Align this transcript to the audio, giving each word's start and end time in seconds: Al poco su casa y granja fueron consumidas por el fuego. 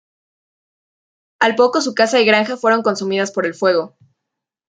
Al 1.39 1.53
poco 1.53 1.79
su 1.79 1.93
casa 1.93 2.19
y 2.19 2.25
granja 2.25 2.57
fueron 2.57 2.81
consumidas 2.81 3.29
por 3.31 3.45
el 3.45 3.53
fuego. 3.53 3.95